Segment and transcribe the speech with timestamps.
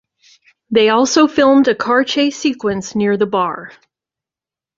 [0.71, 3.71] They also filmed a car chase sequence near the bar.